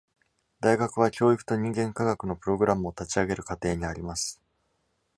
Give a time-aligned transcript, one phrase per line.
[0.61, 4.41] 大学は教育と人間科学のプログラムを立ち上げる過程にあります。